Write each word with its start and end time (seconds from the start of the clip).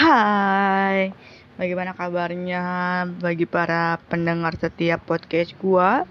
Hai, 0.00 1.12
bagaimana 1.60 1.92
kabarnya 1.92 2.64
bagi 3.20 3.44
para 3.44 4.00
pendengar 4.08 4.56
setiap 4.56 5.04
podcast 5.04 5.52
gua? 5.60 6.08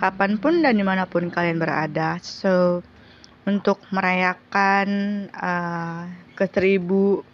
Kapan 0.00 0.40
pun 0.40 0.64
dan 0.64 0.72
di 0.72 0.80
mana 0.80 1.04
pun 1.04 1.28
kalian 1.28 1.60
berada. 1.60 2.16
So, 2.24 2.80
untuk 3.44 3.84
merayakan 3.92 4.88
uh, 5.36 6.08
ke 6.32 6.48
seribu 6.48 7.28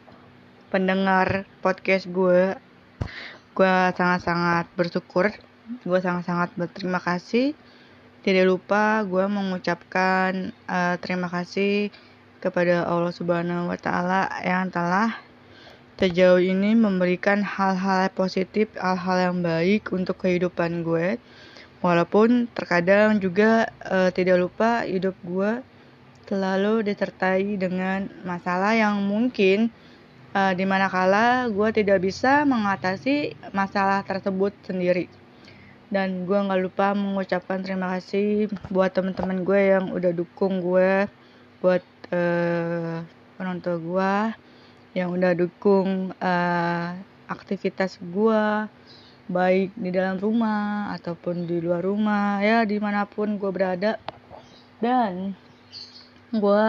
pendengar 0.74 1.46
podcast 1.62 2.10
gue, 2.10 2.58
gue 3.54 3.74
sangat-sangat 3.94 4.74
bersyukur. 4.74 5.30
Gue 5.86 6.02
sangat-sangat 6.02 6.50
berterima 6.58 6.98
kasih. 6.98 7.54
Tidak 8.26 8.42
lupa 8.42 9.06
gue 9.06 9.22
mengucapkan 9.30 10.50
uh, 10.66 10.98
terima 10.98 11.30
kasih 11.30 11.94
kepada 12.42 12.90
Allah 12.90 13.14
Subhanahu 13.14 13.70
wa 13.70 13.78
taala 13.78 14.26
yang 14.42 14.66
telah 14.66 15.30
sejauh 16.00 16.40
ini 16.40 16.72
memberikan 16.72 17.44
hal-hal 17.44 18.08
positif, 18.14 18.72
hal-hal 18.78 19.32
yang 19.32 19.38
baik 19.44 19.92
untuk 19.92 20.24
kehidupan 20.24 20.82
gue. 20.82 21.20
Walaupun 21.82 22.46
terkadang 22.54 23.18
juga 23.18 23.66
uh, 23.82 24.10
tidak 24.14 24.38
lupa 24.38 24.86
hidup 24.86 25.18
gue 25.26 25.62
selalu 26.30 26.86
disertai 26.86 27.58
dengan 27.58 28.06
masalah 28.22 28.78
yang 28.78 29.02
mungkin 29.02 29.68
uh, 30.32 30.54
di 30.54 30.62
kala 30.64 31.50
gue 31.50 31.68
tidak 31.74 31.98
bisa 32.00 32.46
mengatasi 32.46 33.34
masalah 33.50 34.06
tersebut 34.06 34.54
sendiri. 34.62 35.10
Dan 35.92 36.24
gue 36.24 36.38
nggak 36.38 36.62
lupa 36.62 36.96
mengucapkan 36.96 37.60
terima 37.60 37.98
kasih 37.98 38.48
buat 38.72 38.94
teman-teman 38.94 39.44
gue 39.44 39.60
yang 39.76 39.92
udah 39.92 40.12
dukung 40.14 40.64
gue, 40.64 41.04
buat 41.60 41.84
uh, 42.14 43.04
penonton 43.36 43.76
gue 43.82 44.14
yang 44.92 45.12
udah 45.12 45.32
dukung 45.32 46.12
uh, 46.20 46.88
aktivitas 47.28 47.96
gue 48.00 48.68
baik 49.32 49.72
di 49.72 49.88
dalam 49.88 50.20
rumah 50.20 50.92
ataupun 50.92 51.48
di 51.48 51.64
luar 51.64 51.80
rumah 51.80 52.44
ya 52.44 52.68
di 52.68 52.76
mana 52.76 53.08
pun 53.08 53.40
gue 53.40 53.50
berada. 53.52 53.96
Dan 54.82 55.32
gue 56.32 56.64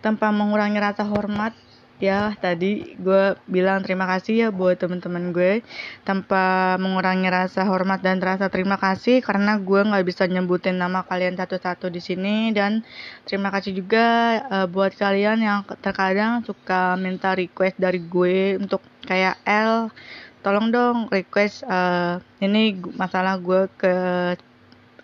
tanpa 0.00 0.32
mengurangi 0.32 0.80
rasa 0.80 1.04
hormat 1.04 1.52
ya 2.00 2.32
tadi 2.40 2.96
gue 2.96 3.36
bilang 3.44 3.84
terima 3.84 4.08
kasih 4.08 4.34
ya 4.34 4.48
buat 4.48 4.80
teman-teman 4.80 5.30
gue. 5.36 5.60
Tanpa 6.02 6.74
mengurangi 6.80 7.28
rasa 7.28 7.68
hormat 7.68 8.00
dan 8.00 8.18
rasa 8.18 8.48
terima 8.48 8.80
kasih 8.80 9.20
karena 9.20 9.60
gue 9.60 9.80
nggak 9.84 10.04
bisa 10.08 10.24
nyebutin 10.24 10.80
nama 10.80 11.04
kalian 11.04 11.36
satu-satu 11.36 11.92
di 11.92 12.00
sini. 12.00 12.50
Dan 12.56 12.82
terima 13.28 13.52
kasih 13.52 13.76
juga 13.76 14.40
uh, 14.48 14.66
buat 14.66 14.96
kalian 14.96 15.44
yang 15.44 15.60
terkadang 15.84 16.40
suka 16.42 16.96
minta 16.96 17.36
request 17.36 17.76
dari 17.76 18.00
gue 18.00 18.56
untuk 18.56 18.80
kayak 19.04 19.36
L 19.44 19.92
tolong 20.40 20.72
dong 20.72 20.96
request 21.12 21.68
uh, 21.68 22.16
ini 22.40 22.72
masalah 22.96 23.36
gue 23.36 23.68
ke 23.76 23.94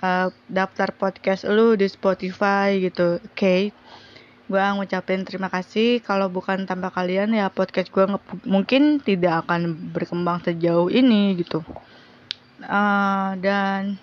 uh, 0.01 0.29
daftar 0.49 0.89
podcast 0.97 1.45
lu 1.45 1.77
di 1.77 1.85
Spotify 1.93 2.81
gitu. 2.81 3.21
Oke? 3.21 3.31
okay 3.37 3.63
gue 4.47 4.63
ngucapin 4.63 5.27
terima 5.27 5.51
kasih. 5.51 5.99
Kalau 6.03 6.31
bukan 6.31 6.65
tanpa 6.65 6.95
kalian 6.95 7.35
ya 7.35 7.51
podcast 7.51 7.91
gue 7.91 8.07
mungkin 8.47 9.03
tidak 9.03 9.47
akan 9.47 9.91
berkembang 9.91 10.43
sejauh 10.47 10.87
ini 10.91 11.35
gitu. 11.43 11.67
Uh, 12.63 13.37
dan 13.43 13.99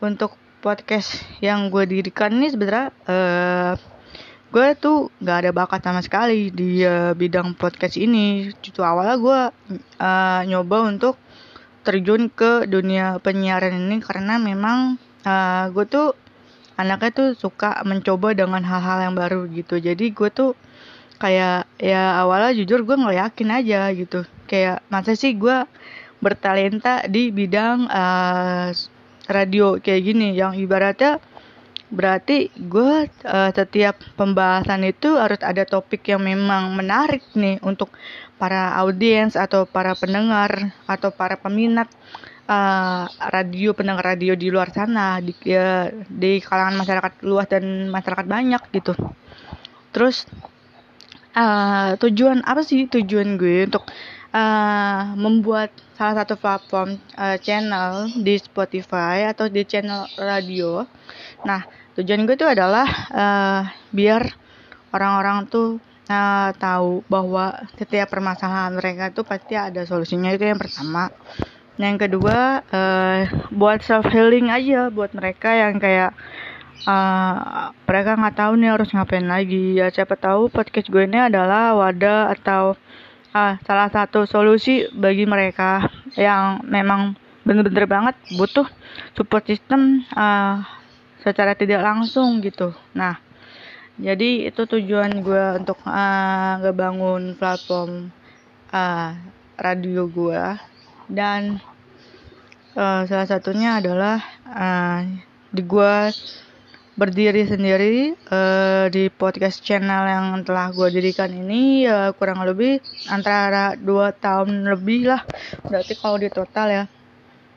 untuk 0.00 0.34
podcast 0.64 1.22
yang 1.38 1.68
gue 1.70 1.84
dirikan 1.86 2.34
ini 2.34 2.50
sebenarnya 2.50 2.90
uh, 3.06 3.72
gue 4.50 4.66
tuh 4.80 5.12
gak 5.20 5.46
ada 5.46 5.50
bakat 5.52 5.80
sama 5.84 6.00
sekali 6.00 6.48
di 6.50 6.80
uh, 6.80 7.12
bidang 7.12 7.52
podcast 7.54 8.00
ini. 8.00 8.48
Itu 8.64 8.80
awalnya 8.80 9.16
gue 9.20 9.40
uh, 10.00 10.40
nyoba 10.48 10.88
untuk 10.88 11.20
terjun 11.86 12.26
ke 12.32 12.66
dunia 12.66 13.22
penyiaran 13.22 13.76
ini 13.76 14.02
karena 14.02 14.42
memang 14.42 14.98
uh, 15.22 15.70
gue 15.70 15.84
tuh 15.86 16.25
anaknya 16.76 17.10
tuh 17.12 17.28
suka 17.36 17.80
mencoba 17.88 18.36
dengan 18.36 18.60
hal-hal 18.60 19.08
yang 19.10 19.14
baru 19.16 19.48
gitu. 19.52 19.80
Jadi 19.80 20.12
gue 20.12 20.28
tuh 20.28 20.52
kayak 21.16 21.64
ya 21.80 22.20
awalnya 22.20 22.52
jujur 22.52 22.84
gue 22.84 22.96
nggak 22.96 23.18
yakin 23.18 23.48
aja 23.52 23.80
gitu. 23.96 24.28
Kayak 24.44 24.84
masa 24.92 25.16
sih 25.16 25.32
gue 25.36 25.64
bertalenta 26.20 27.04
di 27.08 27.32
bidang 27.32 27.88
uh, 27.88 28.70
radio 29.28 29.80
kayak 29.80 30.02
gini? 30.04 30.36
Yang 30.36 30.62
ibaratnya 30.64 31.12
berarti 31.86 32.50
gue 32.50 33.06
uh, 33.24 33.50
setiap 33.54 33.96
pembahasan 34.18 34.82
itu 34.84 35.14
harus 35.16 35.38
ada 35.40 35.62
topik 35.62 36.02
yang 36.10 36.26
memang 36.26 36.74
menarik 36.74 37.22
nih 37.38 37.62
untuk 37.62 37.94
para 38.36 38.74
audiens 38.82 39.38
atau 39.38 39.64
para 39.64 39.94
pendengar 39.94 40.74
atau 40.84 41.14
para 41.14 41.38
peminat 41.38 41.86
uh, 42.46 43.04
radio 43.30 43.74
pendengar 43.74 44.16
radio 44.16 44.38
di 44.38 44.48
luar 44.48 44.70
sana 44.70 45.18
di 45.18 45.34
ya, 45.42 45.90
di 46.06 46.38
kalangan 46.40 46.78
masyarakat 46.80 47.12
luas 47.26 47.46
dan 47.50 47.90
masyarakat 47.90 48.26
banyak 48.26 48.62
gitu. 48.72 48.94
Terus 49.90 50.26
uh, 51.34 51.98
tujuan 52.00 52.42
apa 52.46 52.62
sih 52.62 52.86
tujuan 52.86 53.36
gue 53.36 53.66
untuk 53.66 53.84
uh, 54.32 55.14
membuat 55.18 55.74
salah 55.98 56.24
satu 56.24 56.36
platform 56.38 56.98
uh, 57.18 57.36
channel 57.40 58.10
di 58.14 58.38
Spotify 58.38 59.26
atau 59.30 59.50
di 59.50 59.62
channel 59.66 60.06
radio? 60.18 60.86
Nah 61.44 61.66
tujuan 61.98 62.24
gue 62.24 62.36
itu 62.38 62.46
adalah 62.46 62.88
uh, 63.10 63.62
biar 63.90 64.22
orang-orang 64.94 65.48
tuh 65.50 65.82
uh, 66.08 66.50
tahu 66.56 67.02
bahwa 67.10 67.52
setiap 67.76 68.12
permasalahan 68.12 68.72
mereka 68.76 69.10
tuh 69.12 69.24
pasti 69.26 69.58
ada 69.58 69.82
solusinya. 69.84 70.32
Itu 70.32 70.46
yang 70.46 70.60
pertama 70.60 71.10
yang 71.76 72.00
kedua 72.00 72.64
uh, 72.72 73.20
buat 73.52 73.84
self 73.84 74.08
healing 74.08 74.48
aja 74.48 74.88
buat 74.88 75.12
mereka 75.12 75.52
yang 75.52 75.76
kayak 75.76 76.16
uh, 76.88 77.68
mereka 77.84 78.16
nggak 78.16 78.36
tahu 78.36 78.52
nih 78.56 78.70
harus 78.72 78.88
ngapain 78.96 79.28
lagi. 79.28 79.76
Ya 79.76 79.92
siapa 79.92 80.16
tahu 80.16 80.48
podcast 80.48 80.88
gue 80.88 81.04
ini 81.04 81.28
adalah 81.28 81.76
wadah 81.76 82.32
atau 82.32 82.80
uh, 83.36 83.54
salah 83.68 83.92
satu 83.92 84.24
solusi 84.24 84.88
bagi 84.96 85.28
mereka 85.28 85.84
yang 86.16 86.64
memang 86.64 87.12
bener-bener 87.44 87.86
banget 87.86 88.16
butuh 88.34 88.66
support 89.12 89.44
system 89.44 90.02
uh, 90.16 90.64
secara 91.20 91.52
tidak 91.52 91.84
langsung 91.84 92.40
gitu. 92.40 92.72
Nah 92.96 93.20
jadi 94.00 94.48
itu 94.48 94.64
tujuan 94.64 95.12
gue 95.20 95.44
untuk 95.60 95.80
uh, 95.84 96.60
ngebangun 96.60 97.36
platform 97.36 98.12
uh, 98.72 99.12
radio 99.56 100.04
gue 100.08 100.42
dan 101.06 101.62
uh, 102.74 103.02
salah 103.06 103.28
satunya 103.28 103.78
adalah 103.78 104.18
uh, 104.46 105.02
di 105.50 105.62
gua 105.62 106.10
berdiri 106.96 107.44
sendiri 107.44 108.16
uh, 108.32 108.88
di 108.88 109.12
podcast 109.12 109.60
channel 109.60 110.08
yang 110.08 110.26
telah 110.48 110.72
gue 110.72 110.88
dirikan 110.88 111.28
ini 111.28 111.84
uh, 111.84 112.16
kurang 112.16 112.40
lebih 112.40 112.80
antara 113.12 113.76
dua 113.76 114.16
tahun 114.16 114.64
lebih 114.64 115.12
lah. 115.12 115.20
Berarti 115.60 115.92
kalau 116.00 116.16
di 116.16 116.32
total 116.32 116.68
ya. 116.72 116.84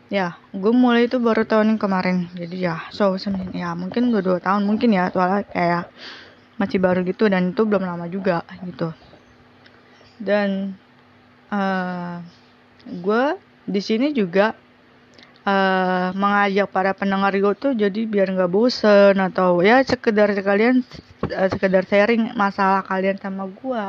Ya 0.10 0.36
gue 0.52 0.74
mulai 0.76 1.08
itu 1.08 1.24
baru 1.24 1.48
tahun 1.48 1.80
kemarin. 1.80 2.28
Jadi 2.36 2.68
ya 2.68 2.84
so 2.92 3.16
ya 3.56 3.72
mungkin 3.80 4.12
udah 4.12 4.24
dua 4.24 4.40
tahun 4.44 4.68
mungkin 4.68 4.92
ya. 4.92 5.08
Soalnya 5.16 5.48
kayak 5.48 5.84
masih 6.60 6.84
baru 6.84 7.00
gitu 7.08 7.32
dan 7.32 7.56
itu 7.56 7.64
belum 7.64 7.88
lama 7.88 8.12
juga 8.12 8.44
gitu. 8.68 8.92
Dan 10.20 10.76
uh, 11.48 12.20
gue 12.90 13.26
di 13.70 13.82
sini 13.82 14.12
juga 14.12 14.58
uh, 15.46 16.10
mengajak 16.18 16.68
para 16.74 16.92
pendengar 16.98 17.34
gue 17.34 17.54
tuh 17.56 17.74
jadi 17.78 18.10
biar 18.10 18.34
nggak 18.34 18.52
bosen 18.52 19.16
atau 19.18 19.62
ya 19.62 19.86
sekedar 19.86 20.34
sekalian 20.34 20.82
uh, 21.30 21.50
sekedar 21.50 21.86
sharing 21.86 22.34
masalah 22.34 22.82
kalian 22.82 23.18
sama 23.22 23.46
gue 23.48 23.86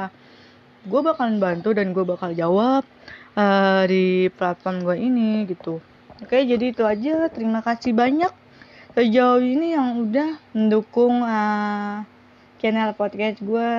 gue 0.80 1.00
bakalan 1.04 1.36
bantu 1.36 1.76
dan 1.76 1.92
gue 1.92 2.04
bakal 2.04 2.32
jawab 2.32 2.84
uh, 3.36 3.82
di 3.84 4.32
platform 4.32 4.80
gue 4.80 4.96
ini 4.96 5.44
gitu. 5.44 5.76
Oke 6.24 6.40
jadi 6.40 6.72
itu 6.72 6.84
aja. 6.84 7.28
Terima 7.28 7.60
kasih 7.60 7.92
banyak. 7.92 8.32
Sejauh 8.96 9.44
ini 9.44 9.76
yang 9.76 10.08
udah 10.08 10.40
mendukung 10.56 11.22
uh, 11.22 12.02
channel 12.60 12.92
podcast 12.92 13.40
gue 13.40 13.70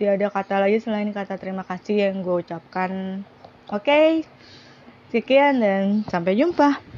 tiada 0.00 0.28
kata 0.32 0.62
lagi 0.64 0.80
selain 0.80 1.12
kata 1.12 1.36
terima 1.36 1.60
kasih 1.60 2.08
yang 2.08 2.24
gue 2.24 2.40
ucapkan 2.40 3.20
oke 3.72 3.80
okay? 3.84 4.08
Sekian 5.08 5.62
dan 5.62 6.02
sampai 6.10 6.34
jumpa. 6.34 6.93